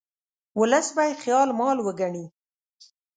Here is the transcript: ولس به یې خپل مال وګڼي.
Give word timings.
ولس 0.59 0.87
به 0.95 1.03
یې 1.07 1.13
خپل 1.21 1.49
مال 1.59 1.77
وګڼي. 1.85 2.25